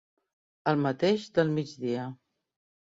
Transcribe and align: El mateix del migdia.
El 0.71 0.81
mateix 0.87 1.29
del 1.37 1.55
migdia. 1.61 2.11